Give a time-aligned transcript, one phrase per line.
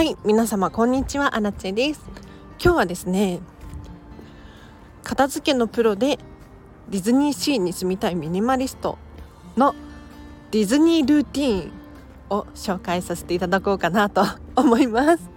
[0.00, 2.00] はい皆様こんにちはアラチェです。
[2.58, 3.40] 今日はですね
[5.04, 6.18] 片付けのプロで
[6.88, 8.96] ディズニーシーに住みたいミニマリスト
[9.58, 9.74] の
[10.52, 11.72] ディズニールーティーン
[12.30, 14.24] を紹介させていただこうかなと
[14.56, 15.30] 思います。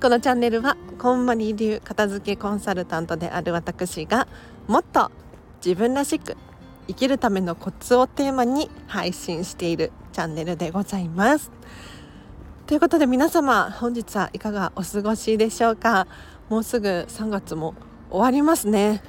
[0.00, 4.26] このチャンネルはこんまり流片付けコンサルタントである私が
[4.66, 5.12] もっと
[5.64, 6.36] 自分らしく
[6.88, 11.52] 生きるためのコツをテーマに配信しているチャンネルでございます。
[12.72, 16.06] ということで皆様本日はいかがお過ごしでしょうか？
[16.48, 17.74] もうすぐ3月も
[18.08, 19.02] 終わりますね。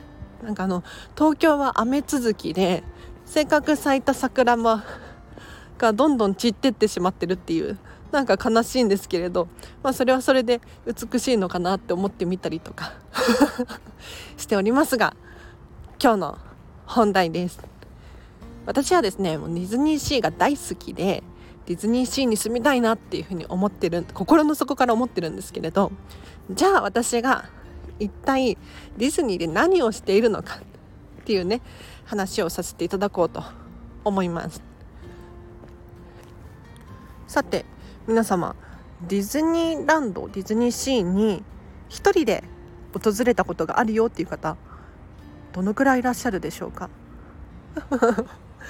[0.43, 0.83] なんかあの
[1.17, 2.83] 東京は雨続きで
[3.23, 4.81] せっかく咲いた桜も
[5.77, 7.77] がどんどん散ってってしまってるっていう
[8.11, 9.47] なんか悲しいんですけれど、
[9.81, 12.91] まあ、それはそれで美しいのかなって思ってみたりとか
[14.35, 15.15] しておりますが
[16.03, 16.37] 今日の
[16.85, 17.61] 本題です。
[18.65, 21.23] 私はですねもうディズニーシーが大好きで
[21.65, 25.91] ディズニーシーに住みたいなっていうふうに思ってる心の底から思ってるんですけれど
[26.51, 27.45] じゃあ私が
[27.99, 28.57] 一体
[28.97, 30.55] ディズニーで何をしているのか
[31.21, 31.61] っていうね
[32.05, 33.43] 話をさせていただこうと
[34.03, 34.61] 思います。
[37.27, 37.65] さて
[38.07, 38.55] 皆様
[39.07, 41.43] ディズニーランドディズニーシーに
[41.87, 42.43] 一人で
[42.93, 44.57] 訪れたことがあるよっていう方
[45.53, 46.89] どのくらいいらっしゃるでしょうか？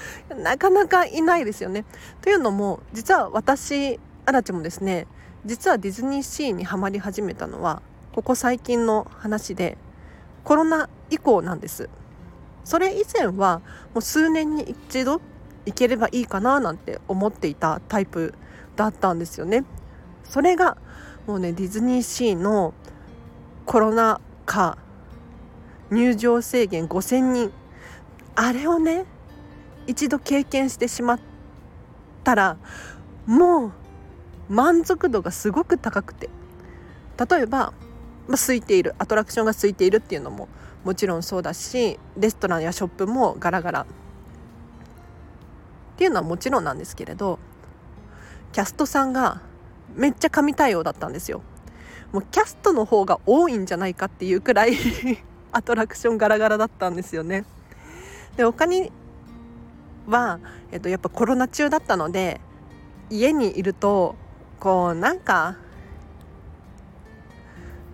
[0.38, 1.86] なかなかいないですよね。
[2.22, 5.08] というのも実は私アラチもですね
[5.46, 7.82] 実はディズニーシーにはまり始めたのは
[8.14, 9.78] ここ最近の話で
[10.44, 11.90] コロナ以降なんです。
[12.64, 13.62] それ以前は
[13.94, 15.22] もう数年に一度
[15.66, 18.34] 行ければいいかななんて思っていたタイプ
[18.76, 19.66] だったんですよね。
[20.24, 20.78] それが
[21.28, 22.74] もうねディズニーシーの
[23.66, 24.78] コロナ禍
[25.90, 27.52] 入場制限5,000人
[28.36, 29.06] あれをね
[29.88, 31.20] 一度経験してしまっ
[32.24, 32.58] たら
[33.26, 33.72] もう
[34.50, 36.30] 満足度がすごく高くて
[37.30, 37.74] 例えば、
[38.28, 40.48] まあ、空いているアトラクションが空いているっていうのも
[40.84, 43.86] もちろんそうだしレストランやショップもガラガラっ
[45.96, 47.40] ていうのはもちろんなんですけれど
[48.52, 49.42] キャストさんが
[49.96, 51.42] めっちゃ神対応だったんですよ。
[52.12, 54.76] もうキャストの方が多いんじゃないかっていうくらい
[55.52, 57.46] アトラクションガラガラだったんですよね。
[58.38, 58.92] で他に
[60.08, 60.40] は、
[60.72, 62.42] えっと、やっぱコロナ中だったので
[63.10, 64.16] 家にいると
[64.60, 65.58] こうなんか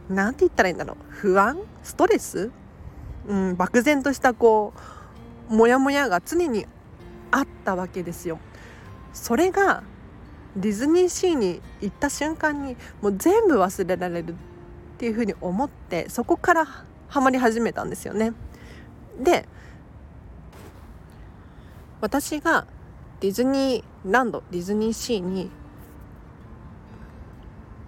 [0.09, 1.57] なんて言ったらいいんだろう不安？
[1.83, 2.51] ストレス、
[3.27, 4.73] うん、漠然としたこ
[5.49, 6.65] うモヤモヤが常に
[7.31, 8.39] あったわけですよ。
[9.13, 9.83] それが
[10.55, 14.35] ディズニーシーに行った瞬間にもう全部忘れられるっ
[14.97, 16.65] ていうふうに思ってそこから
[17.07, 18.33] ハマり始めたんですよね。
[19.19, 19.47] で
[22.01, 22.65] 私が
[23.19, 25.49] ディズニーランドディズニーシーに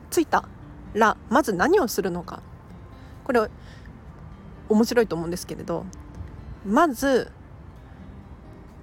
[0.09, 0.47] 着いた
[0.94, 2.41] らまず何をするのか。
[3.23, 3.49] これ
[4.69, 5.85] 面白いと思うんですけれど
[6.66, 7.31] まず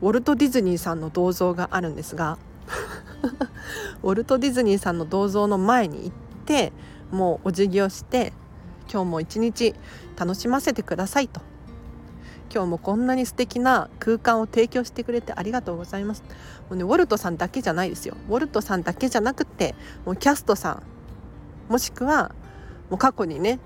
[0.00, 2.38] ウォルト・ディズニーさんの銅像があるんですが
[4.02, 6.12] ウォルト・ディズニーさんの銅像の前に行っ
[6.44, 6.72] て
[7.10, 8.32] もうお辞儀をして
[8.90, 9.74] 今日も一日
[10.16, 11.40] 楽しませてくださいと。
[12.52, 16.22] 今日もこんなに素敵な空間を提供してくれてありがとうございます。
[16.22, 18.16] もうねウォルトさんだけじゃないですよ。
[18.28, 20.82] ウォルトさんだけじゃなくてもうキャストさ
[21.68, 22.34] んもしくは
[22.90, 23.58] もう過去にね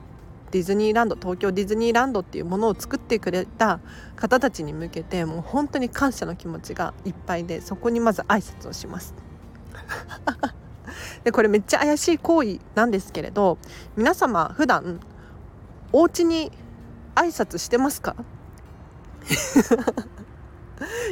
[0.51, 3.81] ディズニーランド東京ディズニーランドっていうものを作ってくれた
[4.17, 9.15] 方たちに向けてもう本当に感謝の気持ちがいっぱいでそこにまず挨拶をします。
[11.25, 13.57] でこれめっちゃ怪しい行為なんですけれど
[13.97, 15.01] 皆様普段
[15.93, 16.53] お家に
[17.15, 18.17] 挨拶してますか？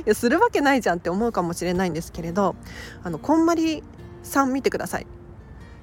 [0.04, 2.56] いやするわけないじゃんって思うかもしれないんですけれど
[3.04, 3.82] あのこんまり
[4.22, 5.06] さん見てください。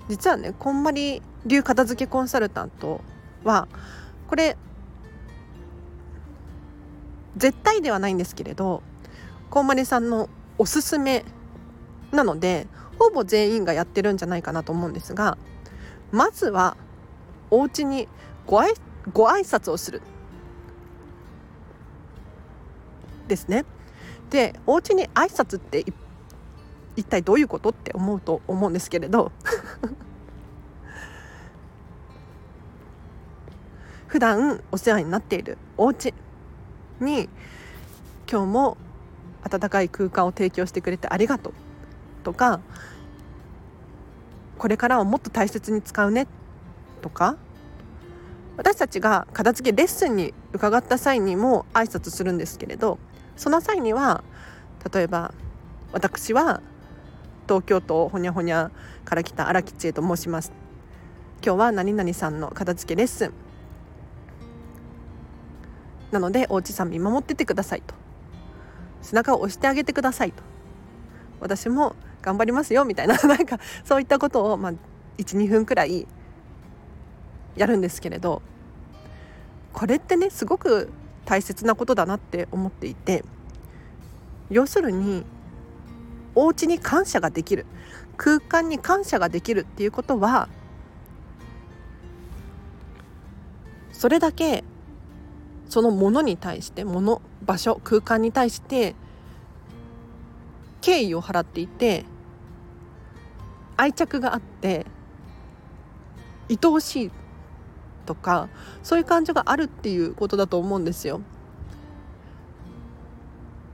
[0.10, 3.02] 実はねこんまり流片付けコンサルタント
[3.44, 3.68] は
[4.28, 4.58] これ
[7.36, 8.82] 絶対ではないんですけれど
[9.50, 11.24] こんまりさんのおすすめ
[12.12, 12.68] なので
[13.00, 15.38] ほぼ全員がやってるんじゃないかなと思うんですが
[16.12, 16.78] まずは
[17.52, 18.08] お家に
[18.46, 18.74] ごあい
[19.14, 20.02] ご挨拶をする。
[23.28, 23.66] ですね。
[24.30, 25.86] でお家に挨拶って
[26.96, 29.32] 一体どういうことって思うと思うんですけれど
[34.08, 36.14] 普段お世話になっているお家
[37.00, 37.30] に
[38.30, 38.78] 今日も
[39.44, 41.54] 温かい空間を提供してくれてありがとう
[42.24, 42.60] とか
[44.58, 46.28] これからはもっと大切に使うね
[47.02, 47.38] とか
[48.58, 52.98] 私たちが片付けレッスンに伺った際にも挨拶するんですけれど
[53.38, 54.24] その際には
[54.94, 55.34] 例えば
[55.94, 56.62] 私は
[57.48, 58.72] 東京都ほにゃほにゃ
[59.06, 60.52] から来た荒木千恵と申します。
[61.44, 63.34] 今日は何々さんの片付けレッスン。
[66.12, 67.96] なのでおうちさん見守っててくださいと。
[69.02, 70.44] 背中を押してあげてくださいと。
[71.40, 74.74] 私も頑張りますよみたいな なんかそういったことを、まあ、
[75.18, 76.08] 12分くらい
[77.56, 78.42] やるんですけれど
[79.74, 80.90] これってねすごく
[81.28, 83.24] 大切なことだなって思っていて
[84.50, 85.26] 要するに
[86.34, 87.66] お家に感謝ができる。
[88.18, 90.50] 空間に感謝ができるっていうことは
[93.92, 94.64] それだけ
[95.70, 98.96] そのものに対してもの場所空間に対して
[100.82, 102.06] 敬意を払っていて
[103.76, 104.86] 愛着があって
[106.50, 107.12] 愛おしい
[108.08, 108.50] とか
[108.82, 111.22] そういう感情があるっていうことだと思うんですよ。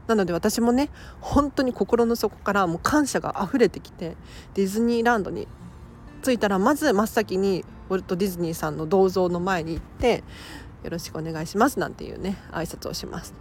[0.07, 0.89] なので私もね
[1.21, 4.17] 本当に心の底からもう感謝が溢れてきて
[4.53, 5.47] ディズニーランドに
[6.23, 10.23] 着いたらまず真っ先にウォルト・ディズニーさんの銅像の前に行って
[10.83, 13.33] よろしくお願いしますなんていうね挨拶をします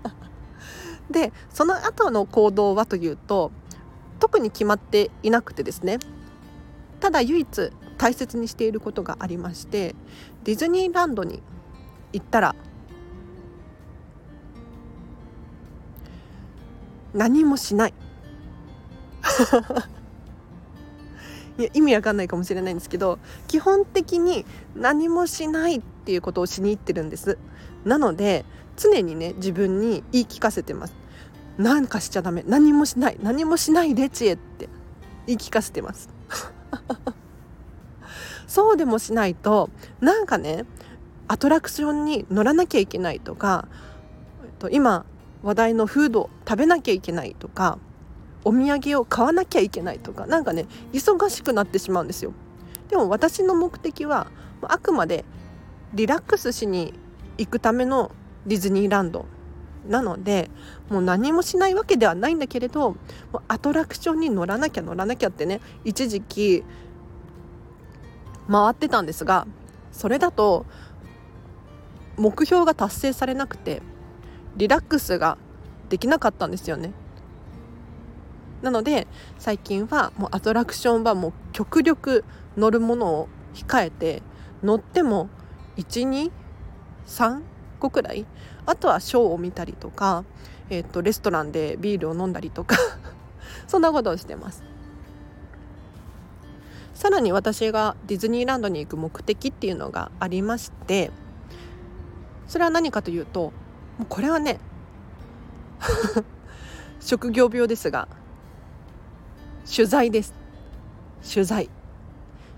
[1.10, 3.50] でその後の行動はというと
[4.18, 5.98] 特に決まっていなくてですね
[7.00, 9.94] ただ唯一大切にしていることがありまして
[10.44, 11.42] ディズニーランドに
[12.14, 12.56] 行ったら
[17.12, 17.94] 何もしない。
[21.58, 23.18] いや意味わかんないかもしれないんですけど
[23.48, 27.36] 基本的に何もしないっていうことをしに行ってるんです。
[27.84, 28.46] なので
[28.78, 30.94] 常にね自分に言い聞かせてます。
[31.58, 32.44] なんかしちゃダメ。
[32.46, 33.18] 何もしない。
[33.22, 34.70] 何もしないで知恵って
[35.26, 36.08] 言い聞かせてます。
[38.50, 39.70] そうでもしないと
[40.00, 40.64] なんかね
[41.28, 43.68] アトラクションに乗らなきゃいけないとか
[44.72, 45.06] 今
[45.44, 47.78] 話題のフードを食べなきゃいけないとか
[48.44, 52.32] お土産を買わなきゃいけないとか何かね忙しくなってしまうんですよ。
[52.88, 54.26] でも私の目的は
[54.62, 55.24] あくまで
[55.94, 56.92] リラックスしに
[57.38, 58.10] 行くための
[58.46, 59.26] ディズニーランド
[59.88, 60.50] なので
[60.88, 62.96] もう何もしないわけではないんだけれど
[63.46, 66.64] アトラクションに乗らなきゃ乗らなきゃってね一時期
[68.50, 69.46] 回ってたんですが
[69.92, 70.66] それだと
[72.16, 73.82] 目標が達成されなくて
[74.56, 75.38] リラックスが
[75.88, 76.92] できなかったんですよね。
[78.62, 79.06] なので
[79.38, 82.24] 最近はもうアトラクションはもう極力
[82.56, 84.22] 乗るものを控えて
[84.62, 85.30] 乗っても
[85.78, 86.30] 123
[87.78, 88.26] 個くらい
[88.66, 90.24] あとはショーを見たりとか、
[90.68, 92.76] えーと、レストランでビールを飲んだりとか
[93.66, 94.69] そんなことをしてます。
[97.00, 101.10] さらに私がディズニーランドに行く目的っていうのがありまして
[102.46, 103.54] それは何かというと
[103.96, 104.60] もうこれはね
[107.00, 108.06] 職業病ですが
[109.64, 110.34] 取材です。
[111.22, 111.70] 取材。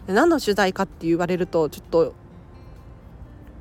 [0.08, 2.14] 何の取材かって言われるとちょっと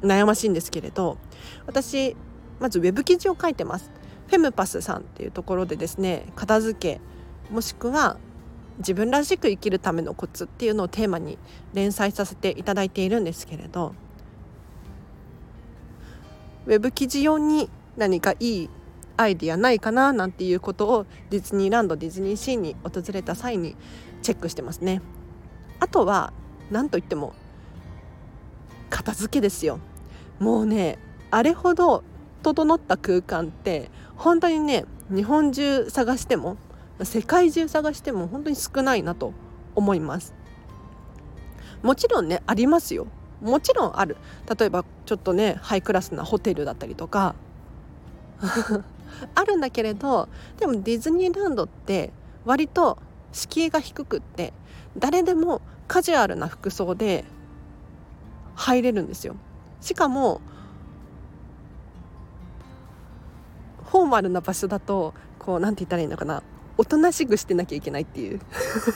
[0.02, 1.20] 悩ましいんですけれど
[1.68, 2.16] 私
[2.60, 3.92] まずウェブ記事を書いてます。
[4.26, 7.02] フェムパスさんっていうところでですね片付け
[7.54, 8.18] もしくは
[8.82, 11.38] 自分らしく生きるためのコツっていうのをテーマに
[11.74, 13.96] 連載させていただいているんですけれど
[16.66, 18.70] ウェブ記事用に何かいい
[19.18, 23.76] アイディアないかななんていうことをディズニーランドディズニーシーに訪れた際に
[24.22, 25.02] チェックしてますね。
[25.80, 26.34] あとは
[26.70, 27.34] 何といっても
[28.90, 29.80] 片付けですよ。
[30.40, 30.98] もうね
[31.30, 32.04] あれほど
[32.44, 36.58] 整った空間って本当にね日本中探しても
[37.06, 39.34] 世界中探しても本当に少ないなと
[39.76, 40.34] 思います。
[41.82, 43.08] もちろんねありますよ。
[43.42, 44.18] もちろんある。
[44.58, 47.36] 例えばちょっとねハイクラスなホテルだったりとか。
[49.36, 52.12] あるんだけれどでもディズニーランドって
[52.46, 52.98] 割と
[53.32, 54.54] 敷居が低くって
[54.98, 57.26] 誰でもカジュアルな服装で
[58.56, 59.36] 入れるんですよ。
[59.80, 60.42] しかも
[63.86, 66.44] フォーマルな場所だとこう何て言ったらいいのかな。
[66.82, 68.40] おとなしくしてなきゃいけないっていう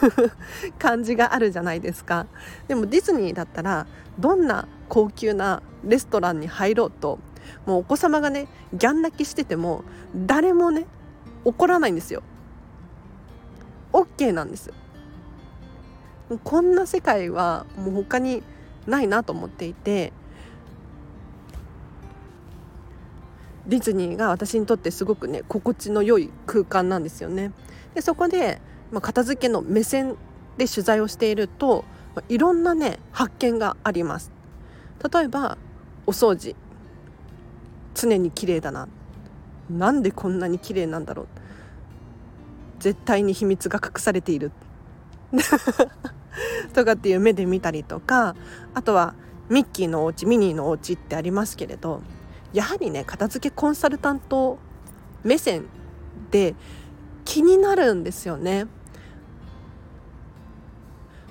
[0.80, 2.26] 感じがあるじゃないですか。
[2.68, 3.86] でもディズニーだったら
[4.18, 7.20] どんな高級なレストランに入ろうと
[7.68, 9.84] もうお子様がねギャン泣きしてても
[10.16, 10.88] 誰もね
[11.44, 12.24] 怒らないんですよ。
[13.94, 14.74] OK なんです。
[16.44, 18.42] こんな世界はもう他に
[18.88, 20.12] ないなと思っていて
[23.68, 27.52] ディズニーが私にとってすごくね心地の良い空間なんですよね。
[27.96, 28.62] でそこで、
[28.92, 30.16] まあ、片付けの目線
[30.58, 34.32] で取材をしていると、まあ、いろんなね発見があります。
[35.12, 35.58] 例えば
[36.06, 36.56] お掃除。
[37.96, 38.88] 常に綺麗だな。
[39.70, 41.28] なんでこんなに綺麗なんだろう。
[42.80, 44.52] 絶対に秘密が隠されている。
[46.74, 48.36] とかっていう目で見たりとか
[48.74, 49.16] あとは
[49.50, 52.02] ミッキーのお家ミニーのお家ってありますけれど
[52.54, 54.58] やはりね片付けコンサルタント
[55.24, 55.66] 目線
[56.32, 56.56] で
[57.26, 58.68] 気になるんですよね。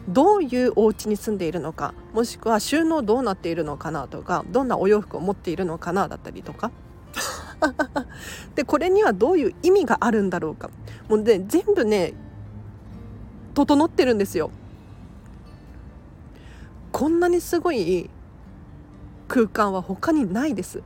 [0.09, 6.71] どういうお家に住んでいるのかもしくは収納どうなっているのかなとかどんなお洋服を持っているのかなだったりとか。
[8.55, 10.69] でこれにはどういう意味があるんだろうか。
[11.09, 12.13] もうね全部ね
[13.55, 14.51] 整ってるんですよ。
[16.93, 18.11] こんなにすごい
[19.27, 20.83] 空間は他にないです。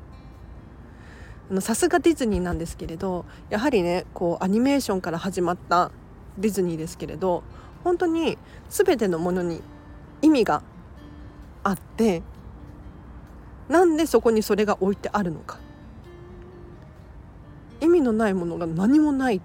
[1.60, 5.90] さすがディズニーなんですけれどやはりねこうアニメーションから始まった
[6.36, 7.42] ディズニーですけれど
[7.84, 8.36] 本当に
[8.68, 9.62] 全てのものに
[10.20, 10.62] 意味が
[11.64, 12.22] あって
[13.68, 15.58] なんでそこにそれが置いてあるのか。
[17.80, 19.40] 意味のないものが何もない。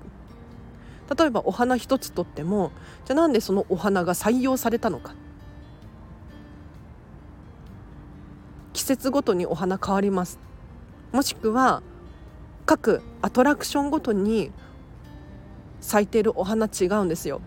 [1.17, 2.71] 例えばお花一つとっても
[3.05, 5.13] じゃあなんでそのお花が採用されたのか。
[8.71, 10.39] 季節ごとにお花変わります。
[11.11, 11.83] もしくは
[12.65, 14.51] 各アトラクションごとに
[15.81, 17.41] 咲いているお花違うんですよ。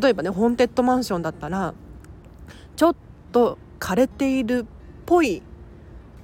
[0.00, 1.74] 例えばねホーンテッドマンションだったら
[2.76, 2.96] ちょっ
[3.32, 4.66] と枯れているっ
[5.04, 5.42] ぽい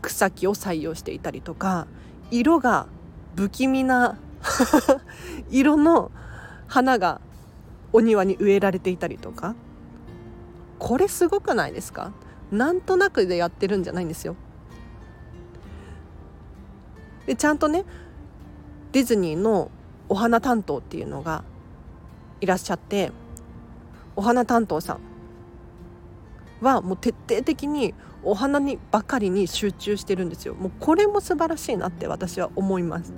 [0.02, 1.86] 草木を採用していたりとか
[2.30, 2.86] 色が
[3.34, 4.18] 不気味な
[5.50, 6.12] 色の
[6.68, 7.20] 花が
[7.92, 9.54] お庭に植えられていたりとか。
[10.78, 12.12] これすごくないですか？
[12.52, 14.36] なんとなくでやってるんじゃないんですよ。
[17.26, 17.84] でちゃんとね
[18.92, 19.70] ディズニーの
[20.08, 21.44] お花担当っていうのが
[22.40, 23.12] いらっしゃって
[24.14, 25.00] お花担当さん
[26.64, 30.54] はもう徹底的にお花にばかりに集中してるんですよ。
[30.54, 33.12] もうこれも素晴らしいなって私は思います。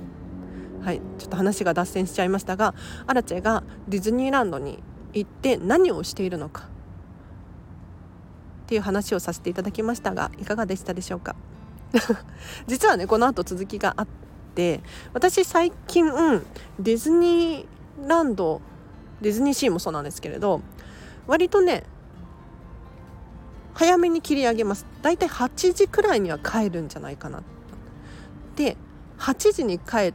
[0.82, 1.00] はい。
[1.18, 2.74] ちょっと話が脱線しちゃいましたが
[3.06, 6.66] アラチェがディズニーランドに行って何をしているのかっ
[8.66, 11.36] ていう話をさせていただきましたがいかがでしたでしょうか？
[12.66, 14.06] 実はねこの後続きがあっ
[14.54, 14.80] て
[15.12, 16.06] 私最近
[16.78, 18.60] ディズニーランド
[19.20, 20.60] ディズニーシーもそうなんですけれど
[21.26, 21.84] 割とね
[23.74, 24.86] 早めに切り上げます。
[25.02, 27.42] だいたい8時くらいには帰るんじゃないかな
[28.56, 28.76] で
[29.18, 30.12] 8時に帰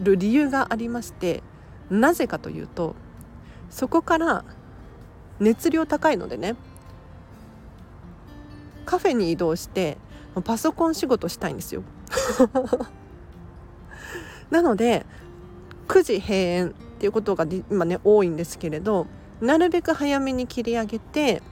[0.00, 1.42] る理由がありまして
[1.90, 2.94] なぜかというと
[3.68, 4.44] そこから
[5.40, 6.56] 熱量高いのでね
[8.86, 9.98] カフェに移動して
[10.42, 11.82] パソコン仕事したいんですよ。
[14.50, 15.06] なので
[15.88, 19.06] 9時閉園っていうことが今ね多いんですけれど
[19.40, 21.42] なるべく早めに切り上げて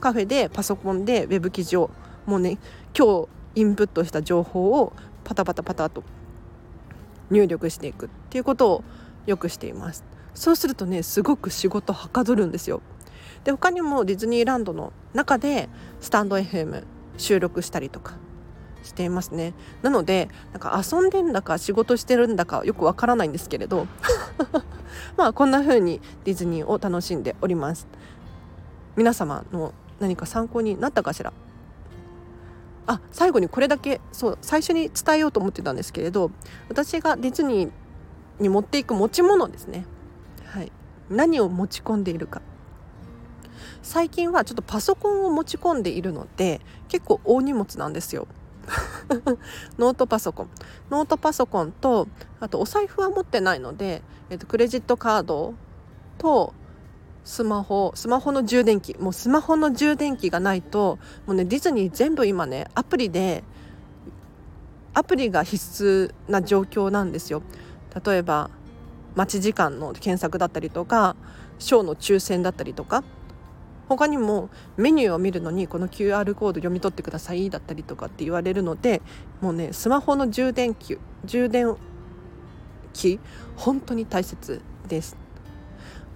[0.00, 1.90] カフェでパソコンでウェブ記事を
[2.26, 2.58] もうね
[2.96, 4.92] 今日インプットした情報を
[5.24, 6.02] パタパタパタと
[7.30, 8.84] 入力していくっていうことを
[9.26, 10.04] よくしています。
[10.34, 12.80] そうするとねすごく仕事はかどるんですよ。
[13.44, 15.68] で他にもディズニーランドの中で
[16.00, 16.84] スタンド FM
[17.16, 18.14] 収録したりとか
[18.82, 19.54] していますね。
[19.82, 23.86] なのでなんか遊んでんだか仕事してるんだかよくわからないんですけれど。
[25.16, 27.86] まあこんな風にディズニーを楽しんでおります。
[28.96, 31.32] 皆様の何か参考になったかしら？
[32.86, 36.30] あ最後にこれだけそう最初に伝えようと思ってたんですけれど
[36.70, 37.70] 私がディズニー
[38.40, 39.84] に持っていく持ち物ですね。
[40.46, 40.72] はい。
[41.10, 42.40] 何を持ち込んでいるか。
[43.82, 48.26] 最近はちょっとパソコンを持ち込んでいるので結構大荷物なんですよ。
[49.78, 50.48] ノートパソコン。
[50.90, 52.08] ノートパソコンと
[52.40, 55.54] あとお財布は持ってないので、えー、とクレジットカード
[56.18, 56.52] と
[57.24, 58.96] スマホスマホの充電器。
[58.98, 63.44] もうスマホの充電器がないともうねディズニー全部今ねアプリで
[64.94, 67.42] アプリが必須な状況なんですよ。
[68.04, 68.50] 例えば
[69.14, 71.16] 待ち時間の検索だったりとか
[71.58, 73.04] ショーの抽選だったりとか。
[73.88, 79.00] 他にもメニューを見るのにこの QR コード読み取ってくださいだったりとかって言われるので
[79.40, 81.74] もうねスマホの充電器充電
[82.92, 83.18] 器
[83.56, 85.16] 本当に大切です。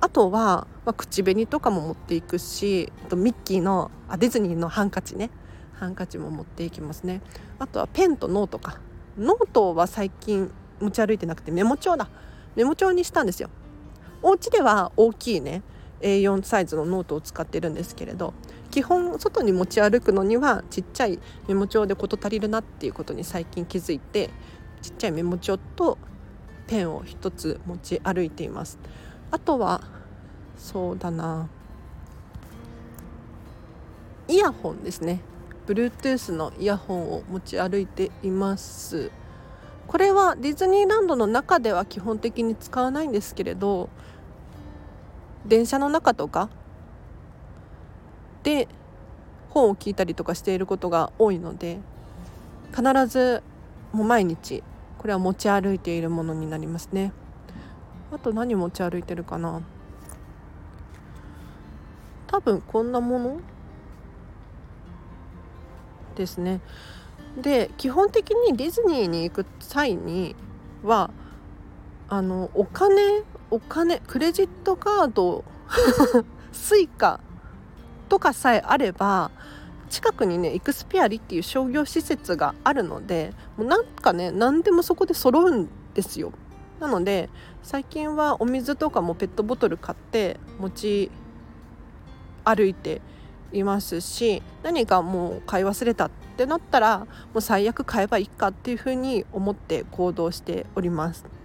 [0.00, 5.30] あとは、まあ、口紅とかも持っていくしあとミッキーのあディズニーのハンカチね。
[5.74, 7.20] ハンカチも持っていきますね。
[7.58, 8.80] あとはペンとノートか。
[9.16, 10.50] ノートは最近
[10.80, 12.08] 持ち歩いてなくてメモ帳だ。
[12.56, 13.48] メモ帳にしたんですよ。
[14.22, 15.62] お家では大きいね。
[16.02, 18.34] A4 サイズのノートを使ってるんですけれど
[18.70, 21.18] 基本外に持ち歩くのにはちっちゃい
[21.48, 24.30] メモ帳で事足りるなっていうことに最近気づいて
[24.82, 25.98] ちっちゃいメモ帳と
[26.66, 28.78] ペンを一つ持ち歩いています。
[29.30, 29.82] あとは
[30.56, 31.48] そうだな。
[34.28, 35.20] イヤホンですね。
[35.66, 39.10] Bluetooth のイヤホンを持ち歩いています。
[39.86, 43.90] これはディズニーランドの中では基本的に使わないんですけれど
[45.46, 46.48] 電車の中とか
[48.42, 48.68] で
[49.50, 51.78] 本を聞いたりとかしていることが多いので
[52.74, 53.42] 必ず
[53.92, 54.62] もう毎日
[54.98, 57.12] これは持ち歩いているものになりますね。
[58.12, 59.62] あと何持ち歩いてるかな。
[62.28, 63.40] 多分こんなもの
[66.14, 66.60] ですね。
[67.36, 70.36] で基本的にディズニーに行く際に
[70.82, 71.10] は
[72.08, 75.44] あのお金お金クレジットカード
[76.52, 77.20] スイカ
[78.08, 79.30] とかさえあれば
[79.90, 86.32] 近くにねイクスピアリっていう商業施設があるのでもうなんかね何でもそこで揃うんですよ。
[86.80, 87.28] なので
[87.62, 91.10] 最近はお水とかもペットボトル買って持ち
[92.44, 93.02] 歩いて
[93.52, 97.06] いますし何かもう買い忘れたってなったらも
[97.36, 101.41] う最悪買えばいいかっていうふうに思って行動しております。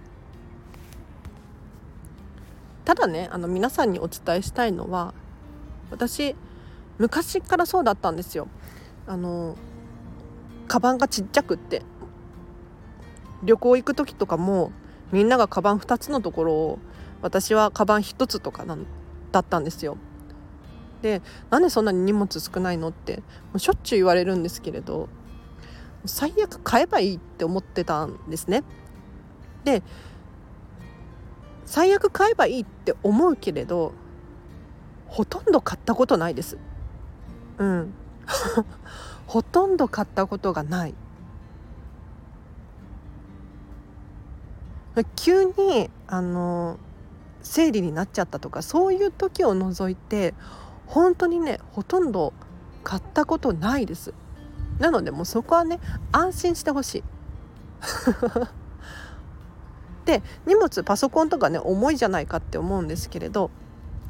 [2.88, 5.12] ただねあの皆さんにお伝えしたいのは
[5.90, 6.34] 私
[6.96, 8.48] 昔からそうだったんですよ。
[9.06, 9.56] あの
[10.68, 11.82] カバンがちっちゃくって
[13.42, 14.72] 旅行行く時とかも
[15.12, 16.78] みんながカバン2つのところを
[17.20, 18.86] 私はカバン1つとかなん
[19.32, 19.98] だったんですよ。
[21.02, 23.22] でなんでそんなに荷物少ないのっても
[23.56, 25.10] うしょっちゅう言われるんですけれど
[26.06, 28.64] 最悪買えばいいって思ってたんですね。
[29.64, 29.82] で
[31.68, 33.92] 最悪買えばいいって思うけれど
[35.06, 36.56] ほとんど買ったことないです。
[37.58, 37.92] うん。
[39.26, 40.94] ほとんど買ったことがない。
[45.14, 46.78] 急にあの
[47.42, 50.34] 生理になっちゃったとかそういう時を除いて
[50.86, 52.32] 本当にねほとんど
[52.82, 54.14] 買ったことないです。
[54.78, 55.80] なのでもうそこはね
[56.12, 57.04] 安心してほしい。
[60.08, 63.50] で荷物パソコンとかね重いじゃないかって思うんですけれど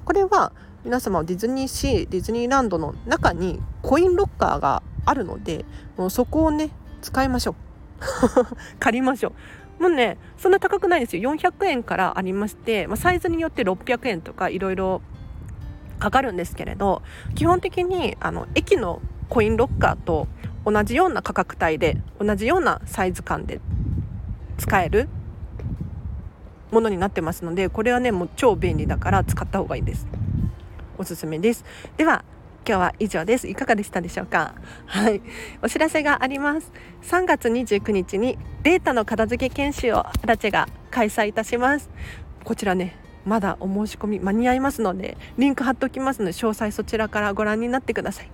[0.04, 0.52] これは
[0.84, 5.64] 皆様ディズニーシーディズニーランドの中にコインロッカーがあるので
[5.96, 6.70] もうそこをね
[7.02, 7.54] 使いましょう。
[8.78, 9.32] 借りましょ
[9.80, 9.82] う。
[9.82, 11.32] もうねそんな高くないですよ。
[11.34, 15.02] 400円からありまして、まあ、サイズによって600円とかいろいろ
[15.98, 17.02] かかるんですけれど
[17.34, 20.28] 基本的にあの駅のコインロッカーと
[20.64, 23.60] 同じような価格帯で同じようなサイズ感で
[24.58, 25.08] 使える
[26.70, 30.06] ものになってますのでこれはねもう超便利だから使った方がいいです。
[30.98, 31.64] おすすめです。
[31.96, 32.24] では
[32.66, 33.48] 今日は以上です。
[33.48, 34.54] いかがでしたでしょうか？
[34.86, 35.22] はい。
[35.62, 36.72] お知らせがあります。
[37.02, 41.88] 3月29日にデータの片付け研修をアラチェが開催いたします。
[42.44, 48.30] こちらねまだお申し込み間に合いますのでリンク貼っておきますので詳細そちらからご覧になってください。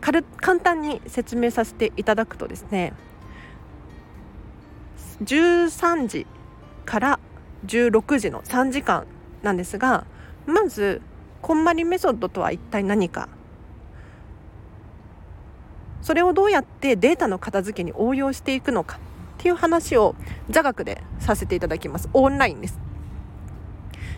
[0.00, 0.22] 簡
[0.60, 2.92] 単に説明させていただくとですね
[5.24, 6.26] 13時
[6.84, 7.20] から
[7.64, 9.06] 16時の3時間
[9.42, 10.06] なんですが
[10.46, 11.00] まず
[11.42, 13.28] こんまりメソッドとは一体何か。
[16.02, 19.00] それをどうやってデータの片付けに応用していくのかっ
[19.38, 20.14] ていう話を
[20.48, 22.08] 座学でさせていただきます。
[22.12, 22.78] オンラインです。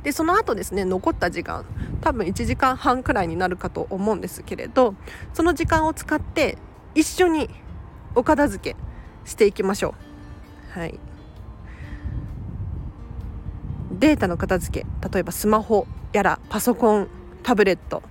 [0.02, 1.64] でその後ですね残った時間
[2.00, 4.94] 多分1時間半くらいになるかと思うんですけれど
[5.34, 6.56] その時間を使って
[6.94, 7.48] 一緒に
[8.14, 8.76] お片付け
[9.24, 9.94] していきましょ
[10.76, 10.78] う。
[10.78, 10.98] はい。
[13.98, 17.08] データの片付け例えばスマホやらパソコン
[17.42, 18.02] タブレット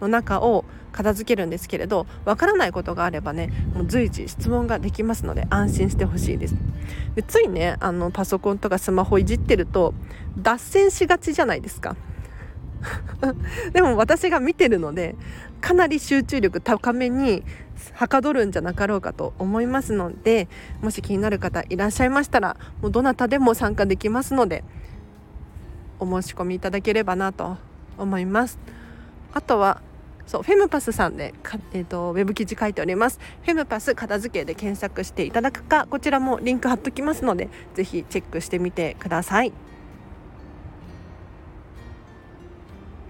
[0.00, 6.56] の中を片付けるんですけれどわからないことがあればねもう随時質問ができますので安心してほしいです。
[7.14, 9.94] でついねあのパソコンとかスマホいじってると
[10.38, 11.96] 脱線しがちじゃないですか。
[13.72, 15.16] でも私が見てるので
[15.60, 17.42] かなり集中力高めに
[17.94, 20.48] はかどるんじゃなかろうかと思いますので
[20.82, 24.62] もし気になる方いらっしゃいましたらもうどなたでも参加できますので
[25.98, 27.56] お申し込みいただければなと
[27.98, 28.58] 思います。
[29.32, 29.82] あとは
[30.26, 31.34] そうフェムパスさんで
[31.72, 33.20] えーと、ウェブ記事書いております。
[33.44, 39.52] フェムパス片付けで検索していただくかこちらもリンク貼っときますのでぜひチェックしてみてください。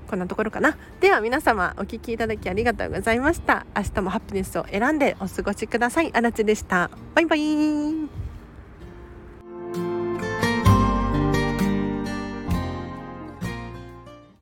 [0.08, 0.76] こんなところかな。
[1.00, 3.66] では皆様お聞きいただきありがとうございました。
[3.76, 6.12] 明日もハピネスを選んでお過ごしください。
[6.14, 6.90] あらちでした。
[7.14, 8.25] バイバイ。